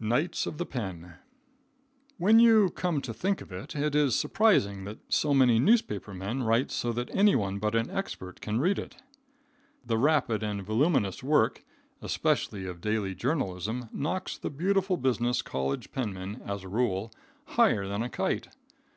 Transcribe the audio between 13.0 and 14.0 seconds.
journalism,